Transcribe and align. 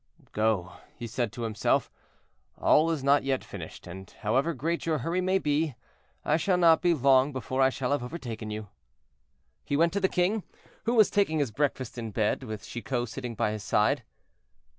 "Go," 0.31 0.71
he 0.95 1.05
said 1.05 1.31
to 1.33 1.43
himself, 1.43 1.91
"all 2.57 2.89
is 2.89 3.03
not 3.03 3.23
yet 3.23 3.43
finished, 3.43 3.85
and, 3.85 4.09
however 4.21 4.55
great 4.55 4.83
your 4.87 4.97
hurry 4.97 5.21
may 5.21 5.37
be, 5.37 5.75
I 6.25 6.37
shall 6.37 6.57
not 6.57 6.81
be 6.81 6.95
long 6.95 7.31
before 7.31 7.61
I 7.61 7.69
shall 7.69 7.91
have 7.91 8.01
overtaken 8.01 8.49
you." 8.49 8.69
He 9.63 9.77
went 9.77 9.93
to 9.93 9.99
the 9.99 10.09
king, 10.09 10.41
who 10.85 10.95
was 10.95 11.11
taking 11.11 11.37
his 11.37 11.51
breakfast 11.51 11.99
in 11.99 12.09
bed, 12.09 12.41
with 12.41 12.65
Chicot 12.65 13.09
sitting 13.09 13.35
by 13.35 13.51
his 13.51 13.63
side. 13.63 14.01